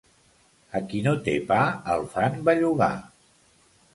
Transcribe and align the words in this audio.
A 0.79 0.79
qui 0.93 1.01
no 1.07 1.13
té 1.27 1.35
pa 1.51 1.59
el 1.97 2.07
fan 2.15 2.41
bellugar. 2.49 2.91